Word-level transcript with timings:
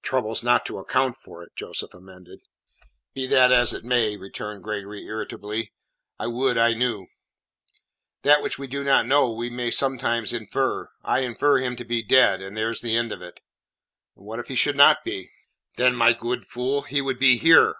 "Troubles 0.00 0.42
not 0.42 0.64
to 0.64 0.78
account 0.78 1.18
for 1.18 1.42
it," 1.42 1.54
Joseph 1.54 1.92
amended. 1.92 2.40
"Be 3.12 3.26
that 3.26 3.52
as 3.52 3.74
it 3.74 3.84
may," 3.84 4.16
returned 4.16 4.64
Gregory 4.64 5.04
irritably, 5.04 5.70
"I 6.18 6.28
would 6.28 6.56
I 6.56 6.72
knew." 6.72 7.08
"That 8.22 8.42
which 8.42 8.58
we 8.58 8.66
do 8.66 8.82
not 8.82 9.04
know 9.04 9.30
we 9.30 9.50
may 9.50 9.70
sometimes 9.70 10.32
infer. 10.32 10.88
I 11.04 11.18
infer 11.18 11.58
him 11.58 11.76
to 11.76 11.84
be 11.84 12.02
dead, 12.02 12.40
and 12.40 12.56
there's 12.56 12.80
the 12.80 12.96
end 12.96 13.12
of 13.12 13.20
it." 13.20 13.38
"What 14.14 14.38
if 14.38 14.48
he 14.48 14.54
should 14.54 14.76
not 14.78 15.04
be?" 15.04 15.30
"Then, 15.76 15.94
my 15.94 16.14
good 16.14 16.46
fool, 16.46 16.80
he 16.80 17.02
would 17.02 17.18
be 17.18 17.36
here." 17.36 17.74